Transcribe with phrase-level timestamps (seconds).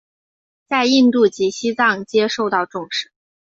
[0.67, 3.11] 在印度及西藏皆受到重视。